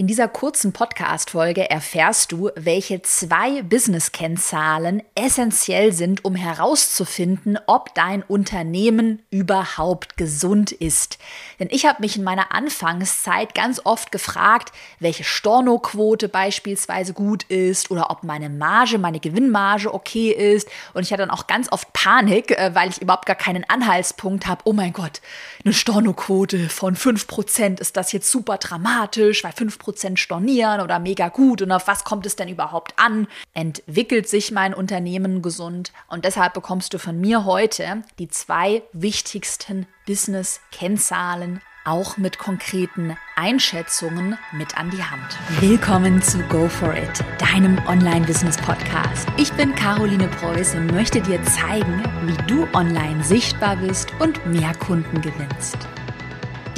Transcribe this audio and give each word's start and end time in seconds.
In 0.00 0.06
dieser 0.06 0.28
kurzen 0.28 0.72
Podcast-Folge 0.72 1.68
erfährst 1.68 2.32
du, 2.32 2.48
welche 2.56 3.02
zwei 3.02 3.60
Business-Kennzahlen 3.60 5.02
essentiell 5.14 5.92
sind, 5.92 6.24
um 6.24 6.34
herauszufinden, 6.34 7.58
ob 7.66 7.94
dein 7.94 8.22
Unternehmen 8.22 9.20
überhaupt 9.28 10.16
gesund 10.16 10.72
ist. 10.72 11.18
Denn 11.58 11.68
ich 11.70 11.84
habe 11.84 12.00
mich 12.00 12.16
in 12.16 12.24
meiner 12.24 12.54
Anfangszeit 12.54 13.54
ganz 13.54 13.82
oft 13.84 14.10
gefragt, 14.10 14.72
welche 15.00 15.22
Stornoquote 15.22 16.30
beispielsweise 16.30 17.12
gut 17.12 17.42
ist 17.50 17.90
oder 17.90 18.10
ob 18.10 18.24
meine 18.24 18.48
Marge, 18.48 18.96
meine 18.96 19.20
Gewinnmarge 19.20 19.92
okay 19.92 20.30
ist. 20.30 20.66
Und 20.94 21.02
ich 21.02 21.12
hatte 21.12 21.24
dann 21.24 21.30
auch 21.30 21.46
ganz 21.46 21.70
oft 21.70 21.92
Panik, 21.92 22.52
äh, 22.52 22.74
weil 22.74 22.88
ich 22.88 23.02
überhaupt 23.02 23.26
gar 23.26 23.36
keinen 23.36 23.68
Anhaltspunkt 23.68 24.46
habe. 24.46 24.62
Oh 24.64 24.72
mein 24.72 24.94
Gott, 24.94 25.20
eine 25.62 25.74
Stornoquote 25.74 26.70
von 26.70 26.96
5% 26.96 27.82
ist 27.82 27.98
das 27.98 28.12
jetzt 28.12 28.30
super 28.30 28.56
dramatisch, 28.56 29.44
weil 29.44 29.52
5% 29.52 29.89
Prozent 29.90 30.20
stornieren 30.20 30.82
oder 30.82 31.00
mega 31.00 31.30
gut 31.30 31.62
und 31.62 31.72
auf 31.72 31.88
was 31.88 32.04
kommt 32.04 32.24
es 32.24 32.36
denn 32.36 32.48
überhaupt 32.48 32.92
an? 32.96 33.26
Entwickelt 33.54 34.28
sich 34.28 34.52
mein 34.52 34.72
Unternehmen 34.72 35.42
gesund? 35.42 35.92
Und 36.06 36.24
deshalb 36.24 36.54
bekommst 36.54 36.94
du 36.94 36.98
von 36.98 37.20
mir 37.20 37.44
heute 37.44 38.02
die 38.20 38.28
zwei 38.28 38.84
wichtigsten 38.92 39.88
Business-Kennzahlen 40.06 41.60
auch 41.84 42.18
mit 42.18 42.38
konkreten 42.38 43.16
Einschätzungen 43.34 44.38
mit 44.52 44.78
an 44.78 44.90
die 44.90 45.02
Hand. 45.02 45.36
Willkommen 45.58 46.22
zu 46.22 46.38
Go 46.44 46.68
For 46.68 46.94
It, 46.94 47.24
deinem 47.40 47.76
Online-Business-Podcast. 47.88 49.26
Ich 49.38 49.52
bin 49.54 49.74
Caroline 49.74 50.28
Preuß 50.28 50.76
und 50.76 50.92
möchte 50.92 51.20
dir 51.20 51.42
zeigen, 51.42 52.04
wie 52.26 52.36
du 52.46 52.68
online 52.74 53.24
sichtbar 53.24 53.74
bist 53.74 54.12
und 54.20 54.46
mehr 54.46 54.72
Kunden 54.76 55.20
gewinnst. 55.20 55.78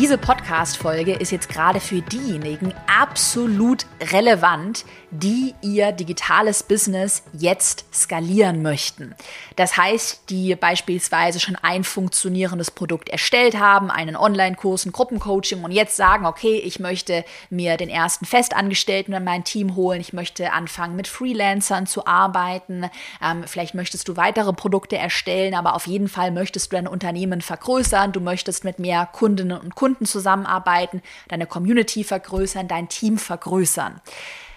Diese 0.02 0.19
Podcast-Folge 0.19 1.12
ist 1.12 1.30
jetzt 1.30 1.48
gerade 1.48 1.79
für 1.79 2.02
diejenigen 2.02 2.74
absolut 2.88 3.87
relevant, 4.11 4.84
die 5.12 5.55
ihr 5.62 5.92
digitales 5.92 6.65
Business 6.65 7.22
jetzt 7.33 7.84
skalieren 7.94 8.62
möchten. 8.62 9.14
Das 9.55 9.77
heißt, 9.77 10.22
die 10.28 10.56
beispielsweise 10.56 11.39
schon 11.39 11.55
ein 11.55 11.84
funktionierendes 11.84 12.72
Produkt 12.72 13.11
erstellt 13.11 13.61
haben, 13.61 13.92
einen 13.92 14.17
Online-Kurs, 14.17 14.86
ein 14.86 14.91
Gruppencoaching 14.91 15.62
und 15.62 15.70
jetzt 15.70 15.94
sagen, 15.94 16.27
okay, 16.27 16.56
ich 16.56 16.81
möchte 16.81 17.25
mir 17.48 17.77
den 17.77 17.89
ersten 17.89 18.25
Festangestellten 18.25 19.14
in 19.14 19.22
mein 19.22 19.44
Team 19.44 19.77
holen, 19.77 20.00
ich 20.00 20.12
möchte 20.12 20.53
anfangen 20.53 20.97
mit 20.97 21.06
Freelancern 21.06 21.87
zu 21.87 22.06
arbeiten, 22.06 22.91
ähm, 23.25 23.44
vielleicht 23.47 23.77
möchtest 23.77 24.09
du 24.09 24.16
weitere 24.16 24.53
Produkte 24.53 24.97
erstellen, 24.97 25.55
aber 25.55 25.77
auf 25.77 25.87
jeden 25.87 26.09
Fall 26.09 26.33
möchtest 26.33 26.72
du 26.72 26.77
dein 26.77 26.89
Unternehmen 26.89 27.41
vergrößern, 27.41 28.11
du 28.11 28.20
möchtest 28.20 28.64
mit 28.64 28.81
mehr 28.81 29.06
Kundinnen 29.06 29.61
und 29.61 29.77
Kunden 29.77 29.91
zusammenarbeiten, 30.00 31.02
deine 31.28 31.46
Community 31.46 32.04
vergrößern, 32.04 32.68
dein 32.68 32.88
Team 32.88 33.18
vergrößern. 33.18 34.00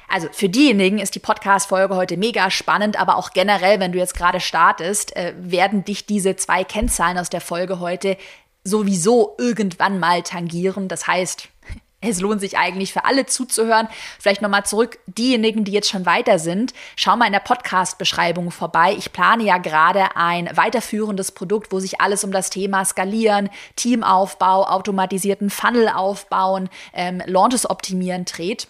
Also 0.08 0.28
für 0.32 0.50
diejenigen 0.50 1.00
ist 1.00 1.16
die 1.16 1.20
Podcast-Folge 1.20 1.96
heute 1.96 2.18
mega 2.18 2.52
spannend, 2.52 3.00
aber 3.00 3.18
auch 3.18 3.32
generell, 3.32 3.80
wenn 3.80 3.92
du 3.92 3.98
jetzt 3.98 4.16
gerade 4.16 4.40
startest, 4.40 5.16
äh, 5.16 5.34
werden 5.38 5.84
dich 5.84 6.06
diese 6.06 6.36
zwei 6.36 6.64
Kennzahlen 6.64 7.18
aus 7.18 7.30
der 7.30 7.42
Folge 7.42 7.80
heute 7.80 8.18
sowieso 8.64 9.36
irgendwann 9.38 10.00
mal 10.00 10.24
tangieren. 10.24 10.88
Das 10.88 11.08
heißt, 11.08 11.50
es 12.02 12.22
lohnt 12.22 12.40
sich 12.40 12.58
eigentlich 12.58 12.94
für 12.94 13.06
alle 13.06 13.26
zuzuhören. 13.26 13.88
Vielleicht 14.20 14.42
nochmal 14.42 14.66
zurück, 14.66 15.00
diejenigen, 15.08 15.64
die 15.64 15.72
jetzt 15.72 15.90
schon 15.90 16.06
weiter 16.06 16.40
sind, 16.40 16.74
schau 16.96 17.16
mal 17.16 17.26
in 17.26 17.34
der 17.34 17.40
Podcast-Beschreibung 17.40 18.52
vorbei. 18.52 18.96
Ich 18.98 19.12
plane 19.12 19.44
ja 19.44 19.58
gerade 19.58 20.16
ein 20.16 20.50
weiterführendes 20.56 21.32
Produkt, 21.32 21.72
wo 21.72 21.80
sich 21.80 22.02
alles 22.02 22.24
um 22.24 22.32
das 22.32 22.50
Thema 22.50 22.86
Skalieren, 22.86 23.50
Teamaufbau, 23.76 24.66
automatisierten 24.68 25.50
Funnel 25.50 25.90
aufbauen, 25.90 26.70
ähm, 26.94 27.22
Launches 27.26 27.70
optimieren 27.70 28.26
dreht. 28.26 28.68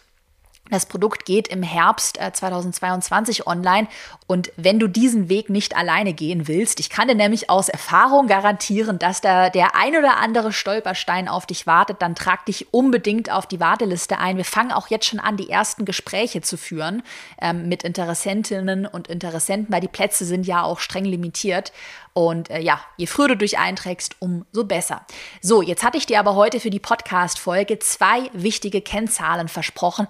Das 0.71 0.88
Produkt 0.88 1.25
geht 1.25 1.47
im 1.47 1.61
Herbst 1.61 2.19
äh, 2.19 2.33
2022 2.33 3.45
online 3.45 3.88
und 4.25 4.52
wenn 4.58 4.80
du 4.80 4.88
diesen 4.88 5.30
Weg 5.30 5.52
nicht 5.52 5.77
alleine 5.77 6.13
gehen 6.13 6.47
willst, 6.47 6.80
ich 6.80 6.89
kann 6.89 7.08
dir 7.08 7.13
nämlich 7.13 7.52
aus 7.52 7.70
Erfahrung 7.70 8.26
garantieren, 8.26 8.98
dass 8.98 9.21
da 9.21 9.52
der 9.52 9.75
ein 9.75 9.95
oder 9.95 10.17
andere 10.17 10.52
Stolperstein 10.52 11.27
auf 11.27 11.45
dich 11.45 11.67
wartet, 11.67 12.02
dann 12.02 12.15
trag 12.15 12.48
dich 12.48 12.73
unbedingt 12.73 13.31
auf 13.31 13.45
die 13.45 13.59
Warteliste 13.59 14.17
ein. 14.17 14.37
Wir 14.37 14.45
fangen 14.45 14.71
auch 14.71 14.87
jetzt 14.87 15.05
schon 15.05 15.20
an, 15.20 15.37
die 15.37 15.52
ersten 15.52 15.86
Gespräche 15.86 16.42
zu 16.42 16.58
führen 16.58 17.04
ähm, 17.39 17.70
mit 17.70 17.83
Interessentinnen 17.83 18.87
und 18.87 19.08
Interessenten, 19.08 19.71
weil 19.71 19.81
die 19.81 19.87
Plätze 19.87 20.25
sind 20.25 20.48
ja 20.48 20.64
auch 20.64 20.80
streng 20.80 21.05
limitiert. 21.05 21.71
Und 22.14 22.49
äh, 22.49 22.61
ja, 22.61 22.80
je 22.98 23.05
früher 23.05 23.27
du 23.27 23.37
dich 23.37 23.59
einträgst, 23.59 24.15
umso 24.20 24.64
besser. 24.64 25.05
So, 25.42 25.61
jetzt 25.61 25.83
hatte 25.83 25.98
ich 25.98 26.08
dir 26.08 26.20
aber 26.20 26.33
heute 26.33 26.59
für 26.59 26.70
die 26.71 26.80
Podcast-Folge 26.80 27.77
zwei 27.77 28.31
wichtige 28.33 28.81
Kennzahlen 28.81 29.49
versprochen, 29.49 30.08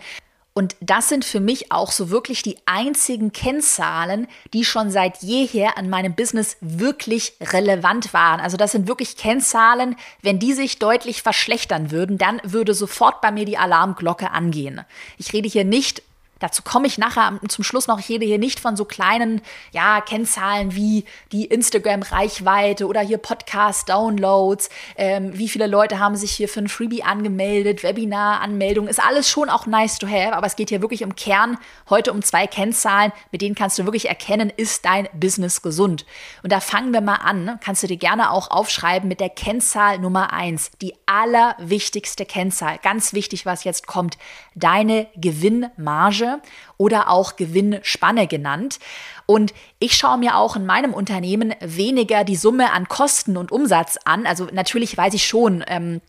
und 0.57 0.77
das 0.79 1.09
sind 1.09 1.25
für 1.25 1.41
mich 1.41 1.73
auch 1.73 1.91
so 1.91 2.09
wirklich 2.09 2.41
die 2.41 2.55
einzigen 2.65 3.33
Kennzahlen, 3.33 4.27
die 4.53 4.63
schon 4.63 4.89
seit 4.89 5.21
jeher 5.21 5.77
an 5.77 5.89
meinem 5.89 6.15
Business 6.15 6.55
wirklich 6.61 7.33
relevant 7.41 8.13
waren. 8.13 8.39
Also 8.39 8.55
das 8.55 8.71
sind 8.71 8.87
wirklich 8.87 9.17
Kennzahlen, 9.17 9.97
wenn 10.21 10.39
die 10.39 10.53
sich 10.53 10.79
deutlich 10.79 11.21
verschlechtern 11.21 11.91
würden, 11.91 12.17
dann 12.17 12.39
würde 12.45 12.73
sofort 12.73 13.19
bei 13.19 13.31
mir 13.31 13.43
die 13.43 13.57
Alarmglocke 13.57 14.31
angehen. 14.31 14.79
Ich 15.17 15.33
rede 15.33 15.49
hier 15.49 15.65
nicht 15.65 16.01
Dazu 16.39 16.63
komme 16.63 16.87
ich 16.87 16.97
nachher 16.97 17.39
zum 17.47 17.63
Schluss 17.63 17.87
noch. 17.87 17.99
Ich 17.99 18.09
rede 18.09 18.25
hier 18.25 18.37
nicht 18.37 18.59
von 18.59 18.75
so 18.75 18.83
kleinen 18.83 19.41
ja, 19.71 20.01
Kennzahlen 20.01 20.75
wie 20.75 21.05
die 21.31 21.45
Instagram-Reichweite 21.45 22.87
oder 22.87 22.99
hier 22.99 23.17
Podcast-Downloads. 23.17 24.69
Ähm, 24.97 25.37
wie 25.37 25.47
viele 25.47 25.67
Leute 25.67 25.99
haben 25.99 26.17
sich 26.17 26.31
hier 26.31 26.49
für 26.49 26.59
ein 26.59 26.67
Freebie 26.67 27.03
angemeldet? 27.03 27.83
Webinar-Anmeldung 27.83 28.89
ist 28.89 29.01
alles 29.01 29.29
schon 29.29 29.49
auch 29.49 29.65
nice 29.65 29.97
to 29.97 30.07
have, 30.07 30.35
aber 30.35 30.45
es 30.45 30.57
geht 30.57 30.69
hier 30.69 30.81
wirklich 30.81 31.01
im 31.01 31.15
Kern 31.15 31.57
heute 31.89 32.11
um 32.11 32.21
zwei 32.21 32.47
Kennzahlen, 32.47 33.13
mit 33.31 33.41
denen 33.41 33.55
kannst 33.55 33.79
du 33.79 33.85
wirklich 33.85 34.09
erkennen, 34.09 34.51
ist 34.55 34.83
dein 34.83 35.07
Business 35.13 35.61
gesund. 35.61 36.05
Und 36.43 36.51
da 36.51 36.59
fangen 36.59 36.91
wir 36.91 37.01
mal 37.01 37.15
an. 37.15 37.59
Kannst 37.63 37.83
du 37.83 37.87
dir 37.87 37.97
gerne 37.97 38.31
auch 38.31 38.51
aufschreiben 38.51 39.07
mit 39.07 39.21
der 39.21 39.29
Kennzahl 39.29 39.99
Nummer 39.99 40.33
eins, 40.33 40.71
die 40.81 40.93
allerwichtigste 41.05 42.25
Kennzahl. 42.25 42.77
Ganz 42.83 43.13
wichtig, 43.13 43.45
was 43.45 43.63
jetzt 43.63 43.87
kommt. 43.87 44.17
Deine 44.53 45.07
Gewinnmarge 45.15 46.24
Marge 46.25 46.41
oder 46.77 47.09
auch 47.09 47.35
Gewinnspanne 47.35 48.27
genannt. 48.27 48.79
Und 49.25 49.53
ich 49.79 49.95
schaue 49.95 50.17
mir 50.17 50.37
auch 50.37 50.55
in 50.55 50.65
meinem 50.65 50.93
Unternehmen 50.93 51.53
weniger 51.61 52.23
die 52.23 52.35
Summe 52.35 52.71
an 52.71 52.87
Kosten 52.87 53.37
und 53.37 53.51
Umsatz 53.51 53.97
an. 54.05 54.25
Also 54.25 54.47
natürlich 54.51 54.97
weiß 54.97 55.13
ich 55.13 55.25
schon, 55.25 55.63
ähm, 55.67 56.01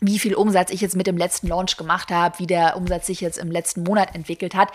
wie 0.00 0.18
viel 0.18 0.34
Umsatz 0.34 0.70
ich 0.70 0.80
jetzt 0.80 0.96
mit 0.96 1.06
dem 1.06 1.16
letzten 1.16 1.48
Launch 1.48 1.76
gemacht 1.76 2.10
habe, 2.10 2.38
wie 2.38 2.46
der 2.46 2.76
Umsatz 2.76 3.06
sich 3.06 3.20
jetzt 3.20 3.38
im 3.38 3.50
letzten 3.50 3.82
Monat 3.82 4.14
entwickelt 4.14 4.54
hat. 4.54 4.70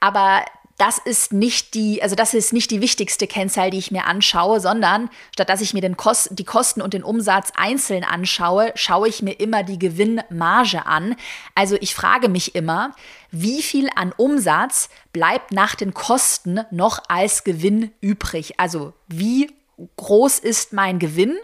Aber 0.00 0.44
das 0.82 0.98
ist 0.98 1.32
nicht 1.32 1.74
die, 1.74 2.02
also 2.02 2.16
das 2.16 2.34
ist 2.34 2.52
nicht 2.52 2.72
die 2.72 2.80
wichtigste 2.80 3.28
Kennzahl, 3.28 3.70
die 3.70 3.78
ich 3.78 3.92
mir 3.92 4.04
anschaue, 4.04 4.58
sondern 4.58 5.10
statt 5.32 5.48
dass 5.48 5.60
ich 5.60 5.74
mir 5.74 5.80
den 5.80 5.96
Kost, 5.96 6.30
die 6.32 6.42
Kosten 6.42 6.82
und 6.82 6.92
den 6.92 7.04
Umsatz 7.04 7.52
einzeln 7.54 8.02
anschaue, 8.02 8.72
schaue 8.74 9.06
ich 9.06 9.22
mir 9.22 9.38
immer 9.38 9.62
die 9.62 9.78
Gewinnmarge 9.78 10.84
an. 10.84 11.14
Also 11.54 11.76
ich 11.80 11.94
frage 11.94 12.28
mich 12.28 12.56
immer, 12.56 12.96
wie 13.30 13.62
viel 13.62 13.90
an 13.94 14.12
Umsatz 14.16 14.88
bleibt 15.12 15.52
nach 15.52 15.76
den 15.76 15.94
Kosten 15.94 16.62
noch 16.72 16.98
als 17.06 17.44
Gewinn 17.44 17.92
übrig? 18.00 18.58
Also 18.58 18.92
wie 19.06 19.52
groß 19.96 20.40
ist 20.40 20.72
mein 20.72 20.98
Gewinn 20.98 21.36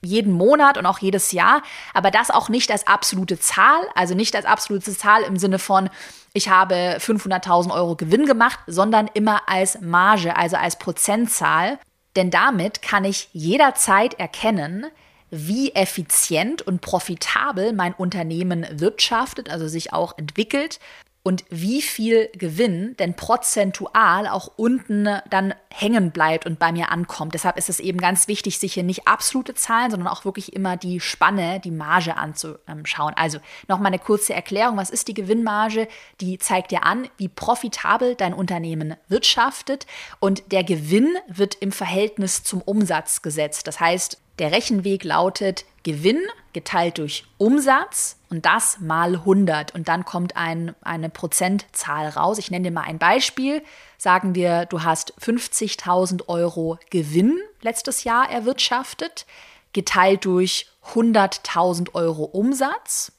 jeden 0.00 0.32
Monat 0.32 0.78
und 0.78 0.86
auch 0.86 0.98
jedes 0.98 1.32
Jahr, 1.32 1.62
aber 1.92 2.12
das 2.12 2.30
auch 2.30 2.48
nicht 2.48 2.70
als 2.70 2.86
absolute 2.86 3.40
Zahl, 3.40 3.80
also 3.94 4.14
nicht 4.14 4.36
als 4.36 4.44
absolute 4.44 4.96
Zahl 4.96 5.22
im 5.22 5.36
Sinne 5.38 5.58
von, 5.58 5.90
ich 6.36 6.50
habe 6.50 6.98
500.000 7.00 7.72
Euro 7.72 7.96
Gewinn 7.96 8.26
gemacht, 8.26 8.58
sondern 8.66 9.08
immer 9.14 9.48
als 9.48 9.80
Marge, 9.80 10.36
also 10.36 10.56
als 10.56 10.78
Prozentzahl. 10.78 11.78
Denn 12.14 12.30
damit 12.30 12.82
kann 12.82 13.06
ich 13.06 13.30
jederzeit 13.32 14.20
erkennen, 14.20 14.84
wie 15.30 15.74
effizient 15.74 16.60
und 16.60 16.82
profitabel 16.82 17.72
mein 17.72 17.94
Unternehmen 17.94 18.66
wirtschaftet, 18.70 19.48
also 19.48 19.66
sich 19.66 19.94
auch 19.94 20.18
entwickelt 20.18 20.78
und 21.22 21.44
wie 21.48 21.80
viel 21.80 22.28
Gewinn 22.34 22.96
denn 22.98 23.14
prozentual 23.14 24.28
auch 24.28 24.52
unten 24.56 25.08
dann 25.30 25.54
hängen 25.80 26.10
bleibt 26.10 26.46
und 26.46 26.58
bei 26.58 26.72
mir 26.72 26.90
ankommt. 26.90 27.34
Deshalb 27.34 27.58
ist 27.58 27.68
es 27.68 27.80
eben 27.80 27.98
ganz 27.98 28.28
wichtig, 28.28 28.58
sich 28.58 28.74
hier 28.74 28.82
nicht 28.82 29.06
absolute 29.06 29.54
Zahlen, 29.54 29.90
sondern 29.90 30.08
auch 30.08 30.24
wirklich 30.24 30.54
immer 30.54 30.76
die 30.76 31.00
Spanne, 31.00 31.60
die 31.60 31.70
Marge 31.70 32.16
anzuschauen. 32.16 33.14
Also 33.16 33.38
nochmal 33.68 33.88
eine 33.88 33.98
kurze 33.98 34.34
Erklärung. 34.34 34.76
Was 34.76 34.90
ist 34.90 35.08
die 35.08 35.14
Gewinnmarge? 35.14 35.88
Die 36.20 36.38
zeigt 36.38 36.70
dir 36.70 36.84
an, 36.84 37.08
wie 37.18 37.28
profitabel 37.28 38.14
dein 38.14 38.32
Unternehmen 38.32 38.96
wirtschaftet 39.08 39.86
und 40.18 40.50
der 40.50 40.64
Gewinn 40.64 41.16
wird 41.28 41.56
im 41.56 41.72
Verhältnis 41.72 42.42
zum 42.42 42.62
Umsatz 42.62 43.22
gesetzt. 43.22 43.66
Das 43.66 43.78
heißt, 43.80 44.18
der 44.38 44.52
Rechenweg 44.52 45.04
lautet 45.04 45.64
Gewinn 45.82 46.20
geteilt 46.52 46.98
durch 46.98 47.24
Umsatz 47.38 48.18
und 48.28 48.44
das 48.44 48.80
mal 48.80 49.14
100 49.14 49.74
und 49.74 49.88
dann 49.88 50.04
kommt 50.04 50.36
ein, 50.36 50.74
eine 50.82 51.08
Prozentzahl 51.08 52.08
raus. 52.08 52.38
Ich 52.38 52.50
nenne 52.50 52.64
dir 52.64 52.74
mal 52.74 52.82
ein 52.82 52.98
Beispiel. 52.98 53.62
Sagen 53.98 54.34
wir, 54.34 54.66
du 54.66 54.82
hast 54.82 55.14
50.000 55.20 56.28
Euro 56.28 56.78
Gewinn 56.90 57.38
letztes 57.60 58.04
Jahr 58.04 58.30
erwirtschaftet, 58.30 59.26
geteilt 59.72 60.24
durch 60.24 60.66
100.000 60.94 61.94
Euro 61.94 62.24
Umsatz. 62.24 63.12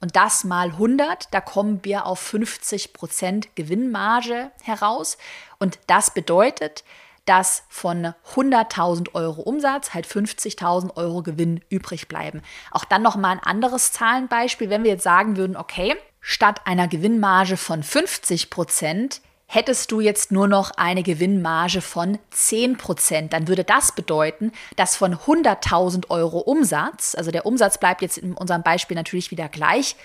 Und 0.00 0.14
das 0.14 0.44
mal 0.44 0.68
100, 0.68 1.32
da 1.32 1.40
kommen 1.40 1.80
wir 1.82 2.06
auf 2.06 2.32
50% 2.32 3.48
Gewinnmarge 3.54 4.52
heraus. 4.62 5.18
Und 5.58 5.78
das 5.88 6.14
bedeutet, 6.14 6.84
dass 7.28 7.64
von 7.68 8.14
100.000 8.34 9.14
Euro 9.14 9.42
Umsatz 9.42 9.92
halt 9.92 10.06
50.000 10.06 10.96
Euro 10.96 11.22
Gewinn 11.22 11.60
übrig 11.68 12.08
bleiben. 12.08 12.42
Auch 12.70 12.84
dann 12.84 13.02
nochmal 13.02 13.32
ein 13.32 13.42
anderes 13.42 13.92
Zahlenbeispiel, 13.92 14.70
wenn 14.70 14.84
wir 14.84 14.92
jetzt 14.92 15.02
sagen 15.02 15.36
würden, 15.36 15.56
okay, 15.56 15.96
statt 16.20 16.62
einer 16.64 16.88
Gewinnmarge 16.88 17.56
von 17.56 17.82
50 17.82 18.48
Prozent 18.50 19.20
hättest 19.50 19.90
du 19.90 20.00
jetzt 20.00 20.30
nur 20.30 20.46
noch 20.46 20.72
eine 20.76 21.02
Gewinnmarge 21.02 21.80
von 21.80 22.18
10 22.30 22.76
Prozent, 22.76 23.32
dann 23.32 23.48
würde 23.48 23.64
das 23.64 23.92
bedeuten, 23.92 24.52
dass 24.76 24.94
von 24.94 25.16
100.000 25.16 26.10
Euro 26.10 26.38
Umsatz, 26.38 27.14
also 27.16 27.30
der 27.30 27.46
Umsatz 27.46 27.78
bleibt 27.78 28.02
jetzt 28.02 28.18
in 28.18 28.34
unserem 28.34 28.62
Beispiel 28.62 28.94
natürlich 28.94 29.30
wieder 29.30 29.48
gleich, 29.48 29.96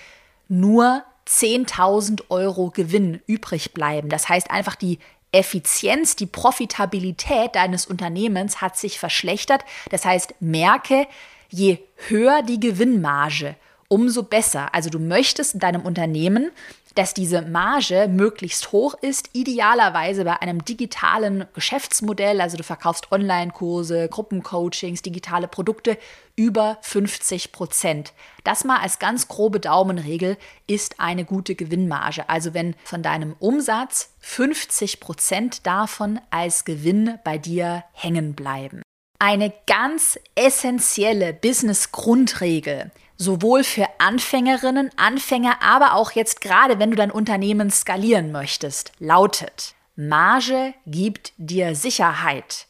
nur 0.48 1.04
10.000 1.28 2.24
Euro 2.30 2.70
Gewinn 2.70 3.20
übrig 3.26 3.74
bleiben. 3.74 4.08
Das 4.08 4.28
heißt 4.30 4.50
einfach, 4.50 4.76
die 4.76 4.98
Effizienz, 5.30 6.16
die 6.16 6.26
Profitabilität 6.26 7.54
deines 7.54 7.86
Unternehmens 7.86 8.62
hat 8.62 8.78
sich 8.78 8.98
verschlechtert. 8.98 9.62
Das 9.90 10.06
heißt, 10.06 10.36
merke, 10.40 11.06
je 11.50 11.78
höher 12.08 12.42
die 12.42 12.60
Gewinnmarge, 12.60 13.56
umso 13.88 14.22
besser. 14.22 14.74
Also 14.74 14.90
du 14.90 14.98
möchtest 14.98 15.54
in 15.54 15.60
deinem 15.60 15.82
Unternehmen 15.82 16.50
dass 16.94 17.14
diese 17.14 17.42
Marge 17.42 18.08
möglichst 18.08 18.72
hoch 18.72 18.94
ist, 19.00 19.30
idealerweise 19.32 20.24
bei 20.24 20.40
einem 20.40 20.64
digitalen 20.64 21.46
Geschäftsmodell, 21.54 22.40
also 22.40 22.56
du 22.56 22.62
verkaufst 22.62 23.10
Online-Kurse, 23.10 24.08
Gruppencoachings, 24.08 25.02
digitale 25.02 25.48
Produkte 25.48 25.98
über 26.36 26.78
50 26.82 27.52
Prozent. 27.52 28.12
Das 28.42 28.64
mal 28.64 28.80
als 28.80 28.98
ganz 28.98 29.28
grobe 29.28 29.60
Daumenregel 29.60 30.36
ist 30.66 31.00
eine 31.00 31.24
gute 31.24 31.54
Gewinnmarge. 31.54 32.28
Also 32.28 32.54
wenn 32.54 32.74
von 32.84 33.02
deinem 33.02 33.34
Umsatz 33.38 34.10
50 34.20 35.00
Prozent 35.00 35.66
davon 35.66 36.20
als 36.30 36.64
Gewinn 36.64 37.18
bei 37.24 37.38
dir 37.38 37.84
hängen 37.92 38.34
bleiben. 38.34 38.82
Eine 39.20 39.52
ganz 39.66 40.18
essentielle 40.34 41.32
Business-Grundregel 41.32 42.90
sowohl 43.16 43.64
für 43.64 43.86
Anfängerinnen, 43.98 44.90
Anfänger, 44.96 45.62
aber 45.62 45.94
auch 45.94 46.12
jetzt 46.12 46.40
gerade, 46.40 46.78
wenn 46.78 46.90
du 46.90 46.96
dein 46.96 47.10
Unternehmen 47.10 47.70
skalieren 47.70 48.32
möchtest, 48.32 48.92
lautet, 48.98 49.74
Marge 49.96 50.74
gibt 50.86 51.32
dir 51.36 51.74
Sicherheit 51.74 52.66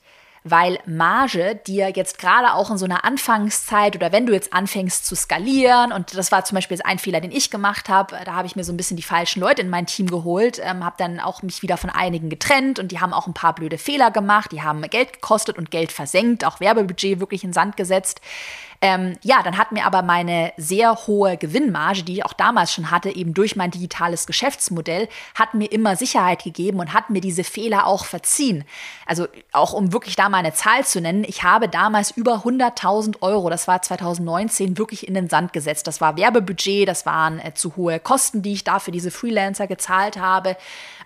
weil 0.47 0.79
Marge 0.85 1.59
dir 1.67 1.91
jetzt 1.97 2.19
gerade 2.19 2.53
auch 2.53 2.71
in 2.71 2.77
so 2.77 2.85
einer 2.85 3.05
Anfangszeit 3.05 3.97
oder 3.97 4.13
wenn 4.13 4.27
du 4.27 4.35
jetzt 4.35 4.53
anfängst 4.53 5.07
zu 5.07 5.17
skalieren, 5.17 5.91
und 5.91 6.15
das 6.15 6.31
war 6.31 6.45
zum 6.45 6.57
Beispiel 6.57 6.77
jetzt 6.77 6.85
ein 6.85 6.99
Fehler, 6.99 7.23
den 7.23 7.33
ich 7.33 7.51
gemacht 7.51 7.89
habe, 7.89 8.17
da 8.27 8.35
habe 8.35 8.47
ich 8.47 8.55
mir 8.55 8.63
so 8.63 8.73
ein 8.73 8.77
bisschen 8.77 8.99
die 8.99 9.03
falschen 9.03 9.41
Leute 9.41 9.63
in 9.63 9.71
mein 9.71 9.87
Team 9.87 10.07
geholt, 10.07 10.61
ähm, 10.63 10.85
habe 10.85 10.97
dann 10.99 11.19
auch 11.19 11.43
mich 11.43 11.63
wieder 11.63 11.79
von 11.79 11.89
einigen 11.89 12.29
getrennt 12.29 12.79
und 12.79 12.93
die 12.93 13.01
haben 13.01 13.15
auch 13.15 13.27
ein 13.27 13.33
paar 13.33 13.55
blöde 13.55 13.79
Fehler 13.79 14.11
gemacht, 14.11 14.53
die 14.53 14.61
haben 14.61 14.83
Geld 14.83 15.15
gekostet 15.15 15.57
und 15.57 15.71
Geld 15.71 15.93
versenkt, 15.93 16.45
auch 16.45 16.61
Werbebudget 16.61 17.21
wirklich 17.21 17.43
in 17.43 17.55
Sand 17.55 17.79
gesetzt. 17.79 18.21
Ähm, 18.87 19.17
ja, 19.23 19.43
dann 19.43 19.57
hat 19.57 19.73
mir 19.73 19.87
aber 19.87 20.03
meine 20.03 20.53
sehr 20.59 20.95
hohe 21.07 21.39
Gewinnmarge, 21.39 22.03
die 22.03 22.13
ich 22.17 22.25
auch 22.27 22.35
damals 22.35 22.71
schon 22.71 22.91
hatte, 22.91 23.09
eben 23.09 23.33
durch 23.33 23.57
mein 23.57 23.71
digitales 23.71 24.27
Geschäftsmodell, 24.27 25.09
hat 25.35 25.55
mir 25.55 25.73
immer 25.73 25.97
Sicherheit 25.97 26.45
gegeben 26.45 26.81
und 26.81 26.93
hat 26.93 27.09
mir 27.09 27.23
diese 27.23 27.45
Fehler 27.45 27.87
auch 27.87 28.05
verziehen. 28.05 28.63
Also 29.07 29.27
auch 29.53 29.73
um 29.73 29.95
wirklich 29.95 30.17
da 30.17 30.29
mal 30.29 30.37
eine 30.37 30.53
Zahl 30.53 30.85
zu 30.85 31.01
nennen, 31.01 31.25
ich 31.27 31.43
habe 31.43 31.71
damals 31.71 32.11
über 32.11 32.45
100.000 32.45 33.23
Euro, 33.23 33.49
das 33.49 33.67
war 33.69 33.81
2019, 33.81 34.77
wirklich 34.77 35.09
in 35.09 35.15
den 35.15 35.31
Sand 35.31 35.55
gesetzt. 35.55 35.87
Das 35.87 36.03
war 36.03 36.19
Werbebudget, 36.19 36.87
das 36.87 37.07
waren 37.07 37.39
äh, 37.39 37.55
zu 37.55 37.77
hohe 37.77 37.99
Kosten, 37.99 38.43
die 38.43 38.53
ich 38.53 38.65
da 38.65 38.81
für 38.81 38.91
diese 38.91 39.11
Freelancer 39.11 39.67
gezahlt 39.67 40.19
habe. 40.19 40.59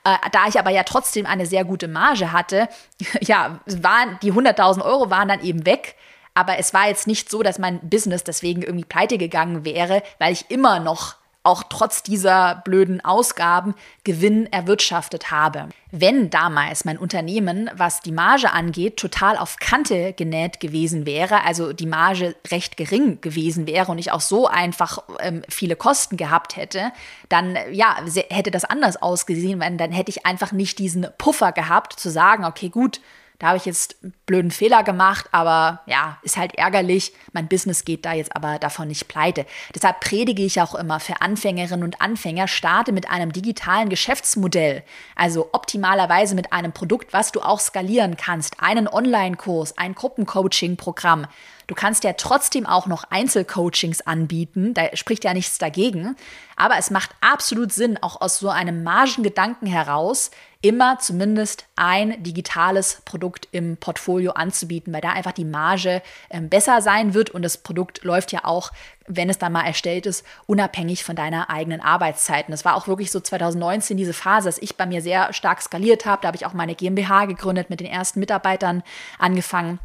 Äh, 0.02 0.16
da 0.32 0.48
ich 0.48 0.58
aber 0.58 0.70
ja 0.70 0.82
trotzdem 0.82 1.26
eine 1.26 1.46
sehr 1.46 1.64
gute 1.64 1.86
Marge 1.86 2.32
hatte, 2.32 2.68
ja, 3.20 3.60
waren 3.66 4.18
die 4.22 4.32
100.000 4.32 4.82
Euro 4.82 5.10
waren 5.10 5.28
dann 5.28 5.42
eben 5.42 5.64
weg. 5.64 5.94
Aber 6.38 6.56
es 6.56 6.72
war 6.72 6.86
jetzt 6.86 7.08
nicht 7.08 7.28
so, 7.28 7.42
dass 7.42 7.58
mein 7.58 7.80
Business 7.80 8.22
deswegen 8.22 8.62
irgendwie 8.62 8.84
pleite 8.84 9.18
gegangen 9.18 9.64
wäre, 9.64 10.04
weil 10.20 10.32
ich 10.32 10.48
immer 10.52 10.78
noch 10.78 11.16
auch 11.42 11.64
trotz 11.68 12.04
dieser 12.04 12.62
blöden 12.64 13.04
Ausgaben 13.04 13.74
Gewinn 14.04 14.46
erwirtschaftet 14.52 15.32
habe. 15.32 15.68
Wenn 15.90 16.30
damals 16.30 16.84
mein 16.84 16.96
Unternehmen, 16.96 17.68
was 17.74 18.02
die 18.02 18.12
Marge 18.12 18.52
angeht, 18.52 18.98
total 18.98 19.36
auf 19.36 19.56
Kante 19.56 20.12
genäht 20.12 20.60
gewesen 20.60 21.06
wäre, 21.06 21.42
also 21.42 21.72
die 21.72 21.86
Marge 21.86 22.36
recht 22.52 22.76
gering 22.76 23.20
gewesen 23.20 23.66
wäre 23.66 23.90
und 23.90 23.98
ich 23.98 24.12
auch 24.12 24.20
so 24.20 24.46
einfach 24.46 24.98
ähm, 25.18 25.42
viele 25.48 25.74
Kosten 25.74 26.16
gehabt 26.16 26.54
hätte, 26.54 26.92
dann 27.28 27.58
ja, 27.72 27.96
hätte 28.30 28.52
das 28.52 28.64
anders 28.64 29.02
ausgesehen, 29.02 29.58
weil 29.58 29.76
dann 29.76 29.90
hätte 29.90 30.10
ich 30.10 30.24
einfach 30.24 30.52
nicht 30.52 30.78
diesen 30.78 31.04
Puffer 31.18 31.50
gehabt, 31.50 31.94
zu 31.94 32.10
sagen, 32.10 32.44
okay, 32.44 32.68
gut, 32.68 33.00
da 33.38 33.48
habe 33.48 33.56
ich 33.56 33.66
jetzt 33.66 33.96
einen 34.02 34.14
blöden 34.26 34.50
Fehler 34.50 34.82
gemacht, 34.82 35.26
aber 35.30 35.82
ja, 35.86 36.18
ist 36.22 36.36
halt 36.36 36.56
ärgerlich. 36.56 37.12
Mein 37.32 37.46
Business 37.46 37.84
geht 37.84 38.04
da 38.04 38.12
jetzt 38.12 38.34
aber 38.34 38.58
davon 38.58 38.88
nicht 38.88 39.06
pleite. 39.06 39.46
Deshalb 39.72 40.00
predige 40.00 40.42
ich 40.42 40.60
auch 40.60 40.74
immer 40.74 40.98
für 40.98 41.20
Anfängerinnen 41.20 41.84
und 41.84 42.00
Anfänger, 42.00 42.48
starte 42.48 42.90
mit 42.90 43.08
einem 43.08 43.32
digitalen 43.32 43.90
Geschäftsmodell. 43.90 44.82
Also 45.14 45.50
optimalerweise 45.52 46.34
mit 46.34 46.52
einem 46.52 46.72
Produkt, 46.72 47.12
was 47.12 47.30
du 47.30 47.40
auch 47.40 47.60
skalieren 47.60 48.16
kannst. 48.16 48.56
Einen 48.60 48.88
Online-Kurs, 48.88 49.78
ein 49.78 49.94
Gruppencoaching-Programm. 49.94 51.26
Du 51.68 51.74
kannst 51.74 52.02
ja 52.02 52.14
trotzdem 52.14 52.64
auch 52.64 52.86
noch 52.86 53.04
Einzelcoachings 53.10 54.00
anbieten, 54.00 54.72
da 54.72 54.96
spricht 54.96 55.24
ja 55.24 55.34
nichts 55.34 55.58
dagegen. 55.58 56.16
Aber 56.56 56.78
es 56.78 56.90
macht 56.90 57.10
absolut 57.20 57.74
Sinn, 57.74 57.98
auch 58.02 58.22
aus 58.22 58.38
so 58.38 58.48
einem 58.48 58.82
Margengedanken 58.82 59.68
heraus, 59.68 60.30
immer 60.62 60.98
zumindest 60.98 61.66
ein 61.76 62.22
digitales 62.22 63.02
Produkt 63.04 63.48
im 63.52 63.76
Portfolio 63.76 64.32
anzubieten, 64.32 64.94
weil 64.94 65.02
da 65.02 65.10
einfach 65.10 65.32
die 65.32 65.44
Marge 65.44 66.02
äh, 66.30 66.40
besser 66.40 66.80
sein 66.80 67.12
wird 67.12 67.30
und 67.30 67.42
das 67.42 67.58
Produkt 67.58 68.02
läuft 68.02 68.32
ja 68.32 68.46
auch, 68.46 68.72
wenn 69.06 69.28
es 69.28 69.36
dann 69.36 69.52
mal 69.52 69.66
erstellt 69.66 70.06
ist, 70.06 70.24
unabhängig 70.46 71.04
von 71.04 71.16
deiner 71.16 71.50
eigenen 71.50 71.82
Arbeitszeiten. 71.82 72.50
Das 72.50 72.64
war 72.64 72.76
auch 72.76 72.88
wirklich 72.88 73.10
so 73.10 73.20
2019 73.20 73.98
diese 73.98 74.14
Phase, 74.14 74.48
dass 74.48 74.58
ich 74.58 74.78
bei 74.78 74.86
mir 74.86 75.02
sehr 75.02 75.34
stark 75.34 75.60
skaliert 75.60 76.06
habe. 76.06 76.22
Da 76.22 76.28
habe 76.28 76.36
ich 76.36 76.46
auch 76.46 76.54
meine 76.54 76.74
GmbH 76.74 77.26
gegründet, 77.26 77.68
mit 77.68 77.80
den 77.80 77.86
ersten 77.86 78.20
Mitarbeitern 78.20 78.82
angefangen. 79.18 79.78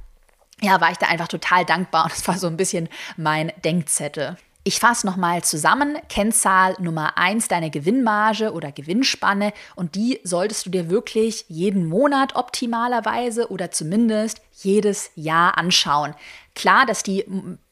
Ja, 0.63 0.79
war 0.79 0.91
ich 0.91 0.97
da 0.97 1.07
einfach 1.07 1.27
total 1.27 1.65
dankbar 1.65 2.05
und 2.05 2.13
das 2.13 2.25
war 2.25 2.37
so 2.37 2.47
ein 2.47 2.55
bisschen 2.55 2.87
mein 3.17 3.51
Denkzettel. 3.65 4.37
Ich 4.65 4.79
fasse 4.79 5.05
nochmal 5.05 5.43
zusammen. 5.43 5.97
Kennzahl 6.07 6.77
Nummer 6.79 7.17
eins 7.17 7.49
deine 7.49 7.69
Gewinnmarge 7.69 8.53
oder 8.53 8.71
Gewinnspanne 8.71 9.51
und 9.75 9.95
die 9.95 10.21
solltest 10.23 10.65
du 10.65 10.69
dir 10.69 10.89
wirklich 10.89 11.43
jeden 11.49 11.85
Monat 11.85 12.37
optimalerweise 12.37 13.51
oder 13.51 13.71
zumindest 13.71 14.41
jedes 14.53 15.11
Jahr 15.15 15.57
anschauen. 15.57 16.15
Klar, 16.55 16.85
dass 16.85 17.03
die 17.03 17.25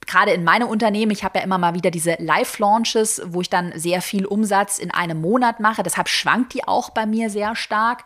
gerade 0.06 0.32
in 0.32 0.44
meinem 0.44 0.68
Unternehmen, 0.68 1.14
ich 1.14 1.24
habe 1.24 1.40
ja 1.40 1.46
immer 1.46 1.58
mal 1.58 1.76
wieder 1.76 1.92
diese 1.92 2.18
Live-Launches, 2.20 3.22
wo 3.28 3.40
ich 3.40 3.50
dann 3.50 3.72
sehr 3.80 4.02
viel 4.02 4.26
Umsatz 4.26 4.78
in 4.78 4.92
einem 4.92 5.22
Monat 5.22 5.62
mache. 5.62 5.84
Deshalb 5.84 6.10
schwankt 6.10 6.54
die 6.54 6.68
auch 6.68 6.90
bei 6.90 7.06
mir 7.06 7.30
sehr 7.30 7.56
stark. 7.56 8.04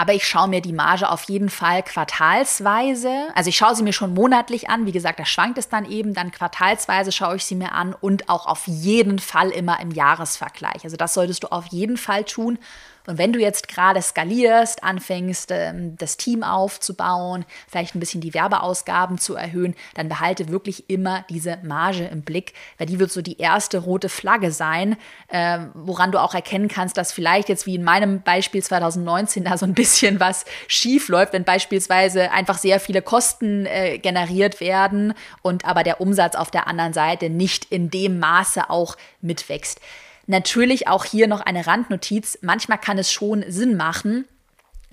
Aber 0.00 0.14
ich 0.14 0.28
schaue 0.28 0.46
mir 0.46 0.60
die 0.60 0.72
Marge 0.72 1.10
auf 1.10 1.24
jeden 1.24 1.50
Fall 1.50 1.82
quartalsweise. 1.82 3.10
Also 3.34 3.48
ich 3.48 3.56
schaue 3.56 3.74
sie 3.74 3.82
mir 3.82 3.92
schon 3.92 4.14
monatlich 4.14 4.70
an. 4.70 4.86
Wie 4.86 4.92
gesagt, 4.92 5.18
da 5.18 5.24
schwankt 5.24 5.58
es 5.58 5.68
dann 5.68 5.90
eben. 5.90 6.14
Dann 6.14 6.30
quartalsweise 6.30 7.10
schaue 7.10 7.34
ich 7.34 7.44
sie 7.44 7.56
mir 7.56 7.72
an 7.72 7.96
und 8.00 8.28
auch 8.28 8.46
auf 8.46 8.68
jeden 8.68 9.18
Fall 9.18 9.50
immer 9.50 9.80
im 9.80 9.90
Jahresvergleich. 9.90 10.84
Also 10.84 10.96
das 10.96 11.14
solltest 11.14 11.42
du 11.42 11.48
auf 11.48 11.66
jeden 11.66 11.96
Fall 11.96 12.22
tun. 12.22 12.60
Und 13.08 13.16
wenn 13.16 13.32
du 13.32 13.40
jetzt 13.40 13.68
gerade 13.68 14.02
skalierst, 14.02 14.84
anfängst, 14.84 15.50
ähm, 15.50 15.96
das 15.96 16.18
Team 16.18 16.42
aufzubauen, 16.42 17.46
vielleicht 17.66 17.94
ein 17.94 18.00
bisschen 18.00 18.20
die 18.20 18.34
Werbeausgaben 18.34 19.16
zu 19.16 19.34
erhöhen, 19.34 19.74
dann 19.94 20.10
behalte 20.10 20.50
wirklich 20.50 20.90
immer 20.90 21.24
diese 21.30 21.56
Marge 21.62 22.04
im 22.04 22.20
Blick, 22.20 22.52
weil 22.76 22.86
die 22.86 22.98
wird 22.98 23.10
so 23.10 23.22
die 23.22 23.38
erste 23.38 23.78
rote 23.78 24.10
Flagge 24.10 24.52
sein, 24.52 24.98
ähm, 25.30 25.70
woran 25.72 26.12
du 26.12 26.20
auch 26.20 26.34
erkennen 26.34 26.68
kannst, 26.68 26.98
dass 26.98 27.10
vielleicht 27.10 27.48
jetzt 27.48 27.64
wie 27.64 27.76
in 27.76 27.82
meinem 27.82 28.20
Beispiel 28.20 28.62
2019 28.62 29.44
da 29.44 29.56
so 29.56 29.64
ein 29.64 29.72
bisschen 29.72 30.20
was 30.20 30.44
schief 30.66 31.08
läuft, 31.08 31.32
wenn 31.32 31.44
beispielsweise 31.44 32.30
einfach 32.30 32.58
sehr 32.58 32.78
viele 32.78 33.00
Kosten 33.00 33.64
äh, 33.64 33.96
generiert 33.96 34.60
werden 34.60 35.14
und 35.40 35.64
aber 35.64 35.82
der 35.82 36.02
Umsatz 36.02 36.34
auf 36.34 36.50
der 36.50 36.66
anderen 36.66 36.92
Seite 36.92 37.30
nicht 37.30 37.64
in 37.72 37.88
dem 37.88 38.18
Maße 38.18 38.68
auch 38.68 38.98
mitwächst. 39.22 39.80
Natürlich 40.28 40.88
auch 40.88 41.06
hier 41.06 41.26
noch 41.26 41.40
eine 41.40 41.66
Randnotiz. 41.66 42.38
Manchmal 42.42 42.76
kann 42.76 42.98
es 42.98 43.10
schon 43.10 43.44
Sinn 43.48 43.78
machen, 43.78 44.26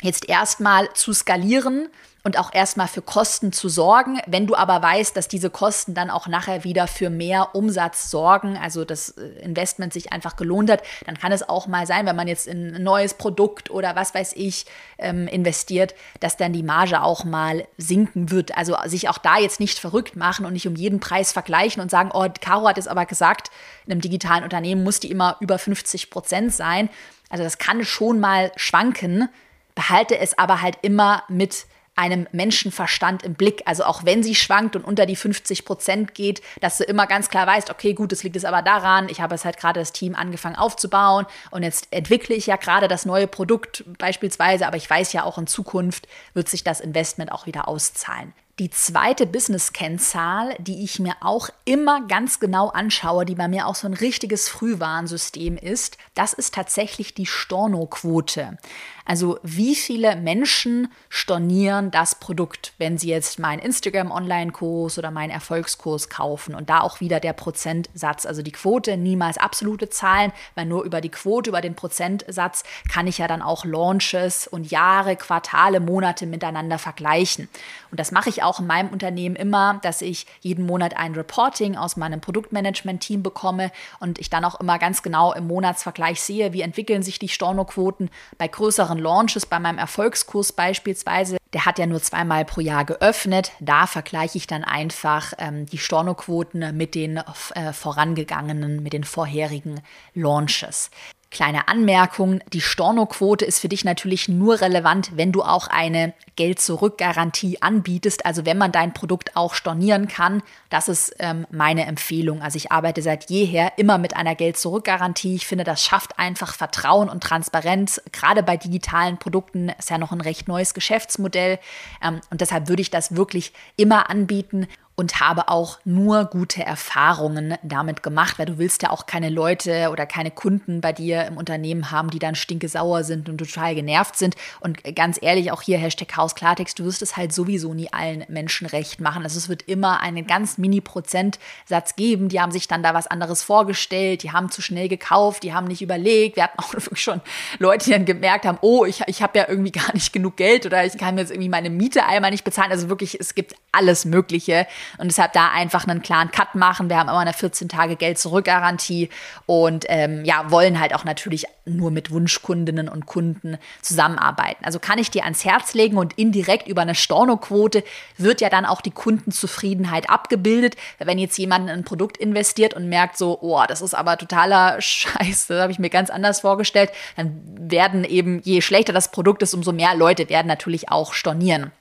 jetzt 0.01 0.30
erstmal 0.30 0.92
zu 0.94 1.12
skalieren 1.12 1.89
und 2.25 2.39
auch 2.39 2.51
erstmal 2.51 2.88
für 2.88 3.03
Kosten 3.03 3.53
zu 3.53 3.70
sorgen. 3.70 4.20
Wenn 4.25 4.48
du 4.48 4.55
aber 4.55 4.82
weißt, 4.82 5.15
dass 5.15 5.27
diese 5.27 5.51
Kosten 5.51 5.94
dann 5.94 6.10
auch 6.10 6.27
nachher 6.27 6.63
wieder 6.63 6.88
für 6.88 7.12
mehr 7.12 7.53
Umsatz 7.53 8.10
sorgen, 8.10 8.58
also 8.58 8.84
das 8.84 9.10
äh, 9.10 9.27
Investment 9.44 9.94
sich 9.94 10.12
einfach 10.12 10.36
gelohnt 10.36 10.72
hat, 10.72 10.82
dann 11.05 11.20
kann 11.20 11.32
es 11.32 11.48
auch 11.48 11.67
mal 11.67 11.86
sein, 11.86 12.08
wenn 12.08 12.15
man 12.15 12.27
jetzt 12.27 12.48
in 12.48 12.75
ein 12.75 12.84
neues 12.84 13.13
Produkt 13.13 13.70
oder 13.70 13.96
was 13.96 14.15
weiß 14.15 14.34
ich 14.36 14.65
ähm, 14.98 15.27
investiert, 15.27 15.94
dass 16.20 16.36
dann 16.36 16.51
die 16.51 16.63
Marge 16.63 17.03
auch 17.03 17.25
mal 17.25 17.67
sinken 17.77 18.32
wird. 18.32 18.58
Also 18.58 18.75
sich 18.86 19.08
auch 19.08 19.20
da 19.20 19.38
jetzt 19.38 19.60
nicht 19.60 19.77
verrückt 19.77 20.15
machen 20.15 20.48
und 20.48 20.53
nicht 20.53 20.67
um 20.67 20.75
jeden 20.75 21.00
Preis 21.00 21.32
vergleichen 21.32 21.79
und 21.79 21.91
sagen, 21.91 22.10
oh, 22.12 22.25
Caro 22.41 22.67
hat 22.67 22.79
es 22.79 22.88
aber 22.88 23.05
gesagt, 23.05 23.51
in 23.86 23.91
einem 23.91 24.01
digitalen 24.01 24.44
Unternehmen 24.44 24.84
muss 24.84 25.00
die 25.00 25.12
immer 25.12 25.38
über 25.41 25.60
50 25.60 26.10
Prozent 26.10 26.55
sein. 26.55 26.89
Also 27.29 27.44
das 27.44 27.60
kann 27.60 27.86
schon 27.86 28.20
mal 28.20 28.51
schwanken, 28.55 29.29
behalte 29.75 30.17
es 30.17 30.36
aber 30.39 30.63
halt 30.63 30.79
immer 30.82 31.22
mit 31.27 31.67
einem 31.96 32.28
Menschenverstand 32.32 33.24
im 33.24 33.36
Blick. 33.36 33.64
Also 33.66 33.86
auch 33.86 34.04
wenn 34.06 34.24
sie 34.24 34.36
schwankt 34.36 34.75
und 34.75 34.84
unter 34.86 35.06
die 35.06 35.16
50 35.16 35.66
Prozent 35.66 36.14
geht, 36.14 36.42
dass 36.62 36.78
du 36.78 36.84
immer 36.84 37.08
ganz 37.08 37.30
klar 37.30 37.48
weißt, 37.48 37.70
okay, 37.70 37.94
gut, 37.94 38.12
es 38.12 38.24
liegt 38.24 38.36
es 38.36 38.46
aber 38.46 38.62
daran, 38.62 39.10
ich 39.10 39.22
habe 39.22 39.36
es 39.36 39.46
halt 39.46 39.58
gerade 39.58 39.80
das 39.80 39.94
Team 39.94 40.16
angefangen 40.16 40.56
aufzubauen 40.56 41.25
und 41.52 41.64
jetzt 41.64 41.88
entwickle 41.92 42.36
ich 42.36 42.48
ja 42.48 42.58
gerade 42.58 42.88
das 42.88 43.06
neue 43.06 43.28
Produkt 43.28 43.84
beispielsweise, 43.98 44.68
aber 44.68 44.78
ich 44.78 44.90
weiß 44.90 45.14
ja 45.14 45.24
auch 45.24 45.38
in 45.38 45.48
Zukunft 45.48 46.08
wird 46.34 46.50
sich 46.50 46.64
das 46.64 46.82
Investment 46.82 47.32
auch 47.32 47.46
wieder 47.46 47.68
auszahlen. 47.68 48.34
Die 48.58 48.70
zweite 48.70 49.25
Business-Kennzahl, 49.28 50.56
die 50.60 50.86
ich 50.86 51.00
mir 51.00 51.16
auch 51.20 51.50
immer 51.66 52.08
ganz 52.08 52.40
genau 52.40 52.70
anschaue, 52.70 53.25
die 53.25 53.36
bei 53.36 53.50
mir 53.50 53.68
auch 53.68 53.75
so 53.75 53.86
ein 53.86 53.94
richtiges 53.94 54.48
Frühwarnsystem 54.48 55.58
ist, 55.58 55.98
das 56.14 56.32
ist 56.32 56.54
tatsächlich 56.54 57.14
die 57.14 57.25
Storno-Quote. 57.25 58.58
Also 59.05 59.39
wie 59.43 59.75
viele 59.75 60.15
Menschen 60.15 60.91
stornieren 61.09 61.91
das 61.91 62.15
Produkt, 62.15 62.74
wenn 62.79 62.97
sie 62.97 63.09
jetzt 63.09 63.38
meinen 63.38 63.59
Instagram-Online-Kurs 63.59 64.97
oder 64.97 65.12
meinen 65.12 65.29
Erfolgskurs 65.29 66.09
kaufen. 66.09 66.55
Und 66.55 66.69
da 66.71 66.81
auch 66.81 67.00
wieder 67.00 67.19
der 67.19 67.33
Prozentsatz, 67.33 68.25
also 68.25 68.41
die 68.41 68.51
Quote, 68.51 68.97
niemals 68.97 69.38
absolute 69.38 69.89
Zahlen, 69.89 70.33
weil 70.55 70.65
nur 70.65 70.83
über 70.83 71.01
die 71.01 71.09
Quote, 71.09 71.51
über 71.51 71.62
den 71.62 71.75
Prozentsatz 71.75 72.63
kann 72.91 73.05
ich 73.05 73.19
ja 73.19 73.27
dann 73.27 73.43
auch 73.43 73.63
Launches 73.63 74.47
und 74.47 74.71
Jahre, 74.71 75.15
Quartale, 75.15 75.79
Monate 75.79 76.25
miteinander 76.25 76.79
vergleichen. 76.79 77.47
Und 77.91 78.00
das 78.00 78.12
mache 78.12 78.29
ich 78.29 78.41
auch 78.41 78.59
in 78.59 78.67
meinem 78.67 78.89
Unternehmen 78.89 79.35
immer, 79.35 79.79
dass 79.83 80.01
ich 80.01 80.25
jeden 80.41 80.65
Monat 80.65 80.97
ein 80.97 81.13
Reporting 81.13 81.77
aus 81.77 81.95
meinem 81.95 82.21
Produktmanagement-Team 82.21 83.21
bekomme 83.21 83.71
und 84.00 84.19
ich 84.19 84.29
dann 84.29 84.45
auch 84.45 84.59
immer 84.59 84.79
ganz 84.79 85.03
genau 85.03 85.31
im 85.31 85.47
Monatsvergleich 85.47 86.21
sehe, 86.21 86.53
wie 86.53 86.62
entwickeln 86.62 87.03
sich 87.03 87.19
die 87.19 87.29
Stornoquoten 87.29 88.09
bei 88.38 88.47
größeren 88.47 88.95
größeren 88.96 88.98
Launches, 88.98 89.46
bei 89.46 89.60
meinem 89.60 89.78
Erfolgskurs 89.78 90.54
beispielsweise, 90.54 91.38
der 91.54 91.66
hat 91.66 91.80
ja 91.80 91.86
nur 91.86 92.02
zweimal 92.02 92.46
pro 92.46 92.62
Jahr 92.62 92.86
geöffnet. 92.86 93.52
Da 93.60 93.88
vergleiche 93.88 94.38
ich 94.38 94.48
dann 94.48 94.64
einfach 94.64 95.34
ähm, 95.38 95.66
die 95.66 95.78
Stornoquoten 95.78 96.75
mit 96.75 96.96
den 96.96 97.18
äh, 97.18 97.74
vorangegangenen, 97.74 98.84
mit 98.84 98.94
den 98.94 99.04
vorherigen 99.04 99.82
Launches. 100.14 100.90
Kleine 101.36 101.68
Anmerkung, 101.68 102.39
die 102.54 102.62
Stornoquote 102.62 103.44
ist 103.44 103.60
für 103.60 103.68
dich 103.68 103.84
natürlich 103.84 104.30
nur 104.30 104.62
relevant, 104.62 105.12
wenn 105.18 105.34
du 105.34 105.44
auch 105.44 105.68
eine 105.68 106.13
Geld-Zurück-Garantie 106.38 107.62
anbietest, 107.62 108.25
also 108.25 108.46
wenn 108.46 108.58
man 108.58 108.72
dein 108.72 108.94
Produkt 108.94 109.36
auch 109.36 109.54
stornieren 109.54 110.08
kann. 110.08 110.44
Das 110.70 110.88
ist 110.88 111.13
ähm, 111.20 111.46
meine 111.51 111.88
Empfehlung. 111.88 112.42
Also 112.42 112.56
ich 112.56 112.72
arbeite 112.72 113.01
seit 113.01 113.30
jeher 113.30 113.77
immer 113.77 113.98
mit 113.98 114.15
einer 114.15 114.34
Geld-Zurück-Garantie. 114.34 115.36
Ich 115.36 115.46
finde, 115.46 115.65
das 115.65 115.84
schafft 115.84 116.18
einfach 116.18 116.56
Vertrauen 116.56 117.10
und 117.10 117.22
Transparenz. 117.22 118.01
Gerade 118.13 118.42
bei 118.42 118.56
digitalen 118.56 119.18
Produkten 119.18 119.68
ist 119.77 119.89
ja 119.89 119.98
noch 119.98 120.13
ein 120.13 120.22
recht 120.22 120.48
neues 120.48 120.74
Geschäftsmodell. 120.74 121.60
Ähm, 122.01 122.22
und 122.32 122.39
deshalb 122.39 122.70
würde 122.70 122.82
ich 122.82 122.92
das 122.92 123.18
wirklich 123.18 123.51
immer 123.75 124.10
anbieten 124.10 124.68
und 124.96 125.20
habe 125.20 125.50
auch 125.50 125.80
nur 125.84 126.25
gute 126.25 126.64
Erfahrungen 126.64 127.56
damit 127.64 128.02
gemacht, 128.02 128.40
weil 128.40 128.46
du 128.46 128.58
willst 128.58 128.82
ja 128.82 128.92
auch 128.92 129.06
keine 129.06 129.30
Leute 129.30 129.90
oder 129.92 130.06
keine 130.06 130.32
Kunden 130.32 130.80
bei 130.80 130.94
dir 130.94 131.25
im 131.25 131.38
Unternehmen 131.38 131.92
haben, 131.92 132.10
die 132.10 132.20
dann 132.20 132.36
stinkesauer 132.36 133.04
sind 133.04 133.28
und 133.28 133.38
total 133.38 133.75
genervt 133.75 134.16
sind. 134.18 134.36
Und 134.62 134.84
ganz 134.96 135.20
ehrlich, 135.22 135.52
auch 135.52 135.62
hier 135.62 135.78
Hashtag 135.78 136.16
Haus 136.16 136.34
Klartext, 136.34 136.80
du 136.80 136.86
wirst 136.86 137.02
es 137.02 137.18
halt 137.18 137.34
sowieso 137.34 137.74
nie 137.74 137.92
allen 137.92 138.24
Menschen 138.30 138.68
recht 138.68 139.02
machen. 139.02 139.24
Also 139.24 139.38
es 139.38 139.50
wird 139.50 139.64
immer 139.64 140.00
einen 140.00 140.28
ganz 140.28 140.58
Mini-Prozentsatz 140.58 141.96
geben. 141.98 142.30
Die 142.30 142.40
haben 142.40 142.52
sich 142.52 142.68
dann 142.70 142.82
da 142.82 142.94
was 142.94 143.08
anderes 143.08 143.44
vorgestellt, 143.44 144.24
die 144.24 144.32
haben 144.32 144.50
zu 144.50 144.62
schnell 144.62 144.88
gekauft, 144.88 145.44
die 145.44 145.54
haben 145.54 145.68
nicht 145.68 145.82
überlegt. 145.82 146.38
Wir 146.38 146.44
hatten 146.44 146.60
auch 146.60 146.74
wirklich 146.74 147.02
schon 147.02 147.20
Leute, 147.60 147.86
die 147.86 147.92
dann 147.92 148.06
gemerkt 148.06 148.46
haben, 148.46 148.60
oh, 148.62 148.86
ich, 148.86 149.02
ich 149.08 149.22
habe 149.22 149.38
ja 149.38 149.46
irgendwie 149.50 149.72
gar 149.74 149.94
nicht 149.94 150.14
genug 150.14 150.38
Geld 150.38 150.66
oder 150.66 150.86
ich 150.86 150.98
kann 150.98 151.18
jetzt 151.18 151.32
irgendwie 151.32 151.50
meine 151.50 151.70
Miete 151.70 152.06
einmal 152.06 152.32
nicht 152.32 152.46
bezahlen. 152.46 152.72
Also 152.72 152.88
wirklich, 152.88 153.20
es 153.20 153.36
gibt 153.36 153.56
alles 153.74 154.06
Mögliche. 154.06 154.68
Und 154.98 155.08
deshalb 155.08 155.34
da 155.34 155.51
einfach 155.51 155.88
einen 155.88 156.01
klaren 156.01 156.32
Cut 156.32 156.56
machen. 156.56 156.89
Wir 156.89 156.98
haben 156.98 157.10
immer 157.10 157.20
eine 157.20 157.34
14 157.34 157.70
Tage 157.70 157.96
Geld 157.96 158.18
zurück 158.18 158.46
Garantie 158.46 159.10
und 159.46 159.86
ähm, 159.89 160.24
ja, 160.24 160.50
wollen 160.51 160.80
halt 160.80 160.96
auch 160.96 161.04
natürlich 161.04 161.46
nur 161.65 161.92
mit 161.92 162.12
Wunschkundinnen 162.12 162.88
und 162.88 163.06
Kunden 163.06 163.58
zusammenarbeiten. 163.82 164.63
Also 164.63 164.80
kann 164.80 165.00
ich 165.00 165.10
dir 165.10 165.24
ans 165.24 165.44
Herz 165.44 165.74
legen 165.74 165.98
und 165.98 166.13
indirekt 166.13 166.68
über 166.68 166.82
eine 166.82 166.96
Stornoquote 166.96 167.84
wird 168.18 168.42
ja 168.42 168.50
dann 168.50 168.65
auch 168.65 168.82
die 168.82 168.92
Kundenzufriedenheit 168.92 170.10
abgebildet. 170.10 170.75
Wenn 171.00 171.18
jetzt 171.18 171.38
jemand 171.38 171.65
in 171.65 171.72
ein 171.72 171.84
Produkt 171.84 172.18
investiert 172.18 172.74
und 172.74 172.88
merkt 172.88 173.18
so, 173.18 173.39
oh, 173.42 173.63
das 173.68 173.82
ist 173.82 173.96
aber 173.96 174.18
totaler 174.18 174.80
Scheiß, 174.80 175.48
das 175.48 175.62
habe 175.62 175.72
ich 175.72 175.80
mir 175.80 175.89
ganz 175.89 176.10
anders 176.10 176.42
vorgestellt, 176.42 176.92
dann 177.18 177.42
werden 177.58 178.04
eben, 178.04 178.42
je 178.44 178.62
schlechter 178.62 178.94
das 178.94 179.12
Produkt 179.12 179.42
ist, 179.42 179.54
umso 179.54 179.72
mehr 179.72 179.96
Leute 179.96 180.30
werden 180.30 180.48
natürlich 180.48 180.89
auch 180.89 181.13
stornieren. 181.13 181.72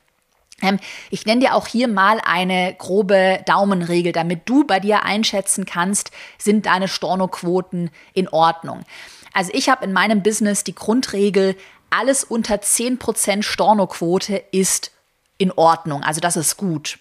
Ähm, 0.62 0.78
ich 1.11 1.26
nenne 1.26 1.40
dir 1.40 1.54
auch 1.54 1.66
hier 1.66 1.88
mal 1.88 2.20
eine 2.25 2.75
grobe 2.78 3.40
Daumenregel, 3.46 4.12
damit 4.12 4.49
du 4.49 4.64
bei 4.64 4.80
dir 4.80 5.04
einschätzen 5.04 5.64
kannst, 5.66 6.11
sind 6.38 6.66
deine 6.66 6.88
Stornoquoten 6.88 7.90
in 8.12 8.28
Ordnung. 8.28 8.80
Also 9.32 9.50
ich 9.52 9.68
habe 9.68 9.84
in 9.84 9.92
meinem 9.92 10.23
Business 10.23 10.64
die 10.64 10.75
Grundregel, 10.75 11.56
alles 11.90 12.25
unter 12.25 12.56
10% 12.56 13.42
Stornoquote 13.42 14.37
ist 14.52 14.90
in 15.38 15.52
Ordnung. 15.52 16.02
Also 16.02 16.20
das 16.20 16.37
ist 16.37 16.56
gut. 16.56 16.99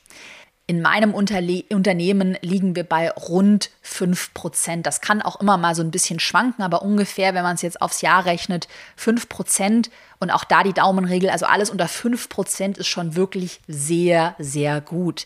In 0.65 0.81
meinem 0.81 1.13
Unterle 1.13 1.65
Unternehmen 1.73 2.37
liegen 2.41 2.77
wir 2.77 2.85
bei 2.85 3.11
rund 3.11 3.69
5%. 3.85 4.81
Das 4.81 5.01
kann 5.01 5.21
auch 5.21 5.41
immer 5.41 5.57
mal 5.57 5.75
so 5.75 5.81
ein 5.83 5.91
bisschen 5.91 6.21
schwanken, 6.21 6.63
aber 6.63 6.83
ungefähr, 6.83 7.33
wenn 7.33 7.43
man 7.43 7.55
es 7.55 7.61
jetzt 7.61 7.81
aufs 7.81 7.99
Jahr 7.99 8.25
rechnet, 8.25 8.69
5%. 8.97 9.89
Und 10.19 10.31
auch 10.31 10.45
da 10.45 10.63
die 10.63 10.71
Daumenregel, 10.71 11.29
also 11.29 11.45
alles 11.47 11.69
unter 11.69 11.87
5% 11.87 12.77
ist 12.77 12.87
schon 12.87 13.17
wirklich 13.17 13.59
sehr, 13.67 14.35
sehr 14.39 14.79
gut. 14.79 15.25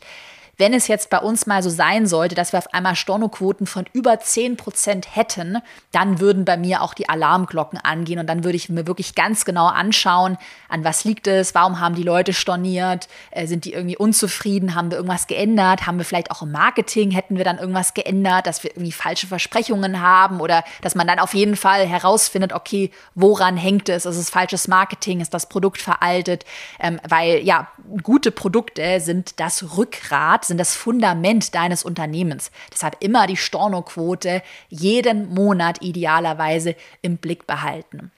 Wenn 0.59 0.73
es 0.73 0.87
jetzt 0.87 1.11
bei 1.11 1.19
uns 1.19 1.45
mal 1.45 1.61
so 1.61 1.69
sein 1.69 2.07
sollte, 2.07 2.33
dass 2.33 2.51
wir 2.51 2.57
auf 2.57 2.73
einmal 2.73 2.95
Stornoquoten 2.95 3.67
von 3.67 3.85
über 3.93 4.19
10 4.19 4.57
Prozent 4.57 5.15
hätten, 5.15 5.59
dann 5.91 6.19
würden 6.19 6.45
bei 6.45 6.57
mir 6.57 6.81
auch 6.81 6.95
die 6.95 7.09
Alarmglocken 7.09 7.77
angehen 7.77 8.17
und 8.17 8.25
dann 8.25 8.43
würde 8.43 8.55
ich 8.55 8.67
mir 8.67 8.87
wirklich 8.87 9.13
ganz 9.13 9.45
genau 9.45 9.67
anschauen, 9.67 10.37
an 10.67 10.83
was 10.83 11.03
liegt 11.03 11.27
es, 11.27 11.53
warum 11.53 11.79
haben 11.79 11.93
die 11.93 12.01
Leute 12.01 12.33
storniert, 12.33 13.07
äh, 13.29 13.45
sind 13.45 13.65
die 13.65 13.73
irgendwie 13.73 13.97
unzufrieden, 13.97 14.73
haben 14.73 14.89
wir 14.89 14.97
irgendwas 14.97 15.27
geändert, 15.27 15.85
haben 15.85 15.99
wir 15.99 16.05
vielleicht 16.05 16.31
auch 16.31 16.41
im 16.41 16.51
Marketing, 16.51 17.11
hätten 17.11 17.37
wir 17.37 17.45
dann 17.45 17.59
irgendwas 17.59 17.93
geändert, 17.93 18.47
dass 18.47 18.63
wir 18.63 18.71
irgendwie 18.71 18.91
falsche 18.91 19.27
Versprechungen 19.27 20.01
haben 20.01 20.41
oder 20.41 20.63
dass 20.81 20.95
man 20.95 21.05
dann 21.05 21.19
auf 21.19 21.35
jeden 21.35 21.55
Fall 21.55 21.85
herausfindet, 21.85 22.51
okay, 22.51 22.89
woran 23.13 23.57
hängt 23.57 23.89
es, 23.89 24.07
ist 24.07 24.17
es 24.17 24.31
falsches 24.31 24.67
Marketing, 24.67 25.21
ist 25.21 25.35
das 25.35 25.49
Produkt 25.49 25.81
veraltet, 25.81 26.45
ähm, 26.79 26.99
weil 27.07 27.43
ja, 27.43 27.67
gute 28.01 28.31
Produkte 28.31 28.99
sind 28.99 29.39
das 29.39 29.77
Rückgrat 29.77 30.46
sind 30.47 30.57
das 30.57 30.75
Fundament 30.75 31.53
deines 31.53 31.83
Unternehmens. 31.83 32.51
Deshalb 32.73 32.97
immer 33.01 33.27
die 33.27 33.37
Stornoquote 33.37 34.41
jeden 34.69 35.33
Monat 35.33 35.81
idealerweise 35.81 36.75
im 37.01 37.17
Blick 37.17 37.47
behalten. 37.47 38.11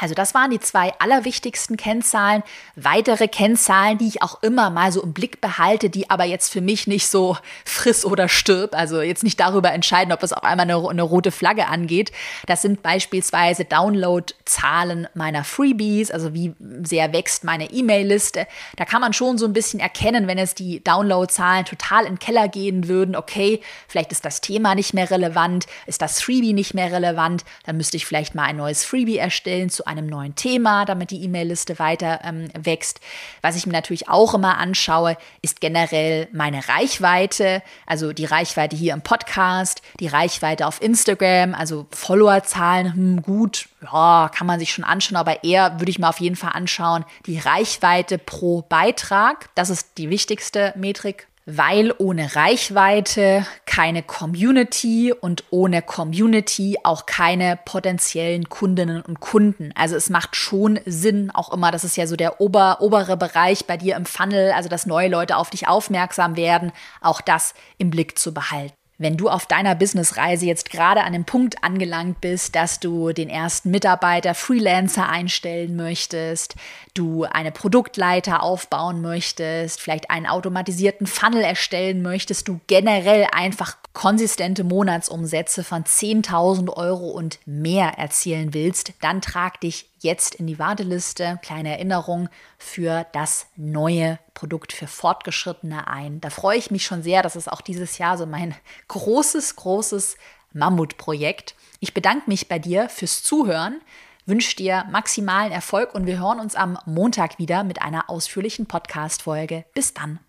Also 0.00 0.14
das 0.14 0.32
waren 0.32 0.50
die 0.50 0.60
zwei 0.60 0.92
allerwichtigsten 0.98 1.76
Kennzahlen. 1.76 2.42
Weitere 2.74 3.28
Kennzahlen, 3.28 3.98
die 3.98 4.08
ich 4.08 4.22
auch 4.22 4.42
immer 4.42 4.70
mal 4.70 4.92
so 4.92 5.02
im 5.02 5.12
Blick 5.12 5.42
behalte, 5.42 5.90
die 5.90 6.08
aber 6.08 6.24
jetzt 6.24 6.50
für 6.50 6.62
mich 6.62 6.86
nicht 6.86 7.06
so 7.06 7.36
friss 7.66 8.06
oder 8.06 8.28
stirb, 8.28 8.74
also 8.74 9.02
jetzt 9.02 9.22
nicht 9.22 9.38
darüber 9.38 9.72
entscheiden, 9.72 10.12
ob 10.12 10.22
es 10.22 10.32
auf 10.32 10.42
einmal 10.42 10.70
eine, 10.70 10.88
eine 10.88 11.02
rote 11.02 11.30
Flagge 11.30 11.66
angeht. 11.66 12.12
Das 12.46 12.62
sind 12.62 12.82
beispielsweise 12.82 13.66
Downloadzahlen 13.66 15.06
meiner 15.14 15.44
Freebies, 15.44 16.10
also 16.10 16.32
wie 16.32 16.54
sehr 16.82 17.12
wächst 17.12 17.44
meine 17.44 17.70
E-Mail-Liste. 17.70 18.46
Da 18.76 18.86
kann 18.86 19.02
man 19.02 19.12
schon 19.12 19.36
so 19.36 19.44
ein 19.44 19.52
bisschen 19.52 19.80
erkennen, 19.80 20.26
wenn 20.26 20.38
es 20.38 20.54
die 20.54 20.82
Downloadzahlen 20.82 21.66
total 21.66 22.06
in 22.06 22.14
den 22.14 22.18
Keller 22.18 22.48
gehen 22.48 22.88
würden, 22.88 23.14
okay, 23.16 23.60
vielleicht 23.86 24.12
ist 24.12 24.24
das 24.24 24.40
Thema 24.40 24.74
nicht 24.74 24.94
mehr 24.94 25.10
relevant, 25.10 25.66
ist 25.86 26.00
das 26.00 26.22
Freebie 26.22 26.54
nicht 26.54 26.72
mehr 26.72 26.90
relevant, 26.90 27.44
dann 27.64 27.76
müsste 27.76 27.98
ich 27.98 28.06
vielleicht 28.06 28.34
mal 28.34 28.44
ein 28.44 28.56
neues 28.56 28.84
Freebie 28.84 29.18
erstellen 29.18 29.68
zu 29.68 29.86
einem 29.90 30.06
neuen 30.06 30.34
Thema, 30.34 30.84
damit 30.84 31.10
die 31.10 31.22
E-Mail-Liste 31.24 31.78
weiter 31.78 32.20
ähm, 32.24 32.48
wächst. 32.58 33.00
Was 33.42 33.56
ich 33.56 33.66
mir 33.66 33.72
natürlich 33.72 34.08
auch 34.08 34.34
immer 34.34 34.58
anschaue, 34.58 35.16
ist 35.42 35.60
generell 35.60 36.28
meine 36.32 36.68
Reichweite, 36.68 37.62
also 37.86 38.12
die 38.12 38.24
Reichweite 38.24 38.76
hier 38.76 38.94
im 38.94 39.02
Podcast, 39.02 39.82
die 39.98 40.06
Reichweite 40.06 40.66
auf 40.66 40.80
Instagram, 40.80 41.54
also 41.54 41.86
Followerzahlen, 41.90 42.94
hm, 42.94 43.22
gut, 43.22 43.68
ja, 43.82 44.30
kann 44.34 44.46
man 44.46 44.58
sich 44.58 44.72
schon 44.72 44.84
anschauen, 44.84 45.16
aber 45.16 45.44
eher 45.44 45.80
würde 45.80 45.90
ich 45.90 45.98
mir 45.98 46.08
auf 46.08 46.20
jeden 46.20 46.36
Fall 46.36 46.52
anschauen, 46.54 47.04
die 47.26 47.38
Reichweite 47.38 48.18
pro 48.18 48.62
Beitrag. 48.62 49.50
Das 49.54 49.70
ist 49.70 49.98
die 49.98 50.10
wichtigste 50.10 50.72
Metrik 50.76 51.26
weil 51.46 51.92
ohne 51.98 52.36
Reichweite 52.36 53.46
keine 53.70 54.02
Community 54.02 55.12
und 55.12 55.44
ohne 55.50 55.80
Community 55.80 56.76
auch 56.82 57.06
keine 57.06 57.56
potenziellen 57.64 58.48
Kundinnen 58.48 59.00
und 59.00 59.20
Kunden. 59.20 59.70
Also 59.76 59.94
es 59.94 60.10
macht 60.10 60.34
schon 60.34 60.80
Sinn, 60.86 61.30
auch 61.30 61.52
immer, 61.52 61.70
das 61.70 61.84
ist 61.84 61.96
ja 61.96 62.08
so 62.08 62.16
der 62.16 62.40
ober, 62.40 62.78
obere 62.80 63.16
Bereich 63.16 63.66
bei 63.66 63.76
dir 63.76 63.94
im 63.94 64.06
Funnel, 64.06 64.50
also 64.50 64.68
dass 64.68 64.86
neue 64.86 65.08
Leute 65.08 65.36
auf 65.36 65.50
dich 65.50 65.68
aufmerksam 65.68 66.36
werden, 66.36 66.72
auch 67.00 67.20
das 67.20 67.54
im 67.78 67.90
Blick 67.90 68.18
zu 68.18 68.34
behalten. 68.34 68.79
Wenn 69.00 69.16
du 69.16 69.30
auf 69.30 69.46
deiner 69.46 69.74
Businessreise 69.74 70.44
jetzt 70.44 70.68
gerade 70.68 71.04
an 71.04 71.14
dem 71.14 71.24
Punkt 71.24 71.64
angelangt 71.64 72.20
bist, 72.20 72.54
dass 72.54 72.80
du 72.80 73.14
den 73.14 73.30
ersten 73.30 73.70
Mitarbeiter, 73.70 74.34
Freelancer 74.34 75.08
einstellen 75.08 75.74
möchtest, 75.74 76.54
du 76.92 77.24
eine 77.24 77.50
Produktleiter 77.50 78.42
aufbauen 78.42 79.00
möchtest, 79.00 79.80
vielleicht 79.80 80.10
einen 80.10 80.26
automatisierten 80.26 81.06
Funnel 81.06 81.40
erstellen 81.40 82.02
möchtest, 82.02 82.46
du 82.46 82.60
generell 82.66 83.26
einfach 83.32 83.79
konsistente 83.92 84.62
Monatsumsätze 84.62 85.64
von 85.64 85.84
10.000 85.84 86.70
Euro 86.76 87.08
und 87.08 87.38
mehr 87.44 87.98
erzielen 87.98 88.54
willst, 88.54 88.92
dann 89.00 89.20
trag 89.20 89.60
dich 89.60 89.88
jetzt 89.98 90.34
in 90.36 90.46
die 90.46 90.58
Warteliste. 90.58 91.38
Kleine 91.42 91.70
Erinnerung 91.70 92.28
für 92.58 93.06
das 93.12 93.46
neue 93.56 94.18
Produkt 94.34 94.72
für 94.72 94.86
Fortgeschrittene 94.86 95.88
ein. 95.88 96.20
Da 96.20 96.30
freue 96.30 96.58
ich 96.58 96.70
mich 96.70 96.84
schon 96.84 97.02
sehr. 97.02 97.22
Das 97.22 97.36
ist 97.36 97.50
auch 97.50 97.60
dieses 97.60 97.98
Jahr 97.98 98.16
so 98.16 98.26
mein 98.26 98.54
großes, 98.88 99.56
großes 99.56 100.16
Mammutprojekt. 100.52 101.54
Ich 101.80 101.94
bedanke 101.94 102.28
mich 102.28 102.48
bei 102.48 102.58
dir 102.58 102.88
fürs 102.88 103.22
Zuhören, 103.22 103.80
wünsche 104.26 104.56
dir 104.56 104.84
maximalen 104.90 105.52
Erfolg 105.52 105.94
und 105.94 106.06
wir 106.06 106.20
hören 106.20 106.40
uns 106.40 106.54
am 106.54 106.78
Montag 106.86 107.38
wieder 107.38 107.64
mit 107.64 107.82
einer 107.82 108.08
ausführlichen 108.10 108.66
Podcast-Folge. 108.66 109.64
Bis 109.74 109.94
dann. 109.94 110.20